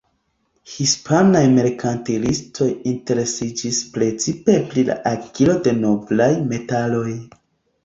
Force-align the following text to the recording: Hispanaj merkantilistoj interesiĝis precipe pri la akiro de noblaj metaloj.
Hispanaj 0.75 1.43
merkantilistoj 1.57 2.69
interesiĝis 2.93 3.83
precipe 3.99 4.57
pri 4.73 4.87
la 4.89 4.99
akiro 5.13 5.59
de 5.69 5.77
noblaj 5.85 6.33
metaloj. 6.51 7.09